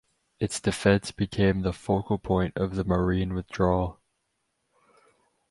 Its 0.39 0.59
defense 0.59 1.11
became 1.11 1.61
the 1.61 1.71
focal 1.71 2.17
point 2.17 2.57
of 2.57 2.75
the 2.75 2.83
Marine 2.83 3.35
withdrawal. 3.35 3.99